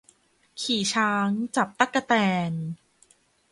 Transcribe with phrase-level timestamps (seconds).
[0.61, 2.13] ขี่ช้างจับตั๊กแต
[2.49, 2.51] น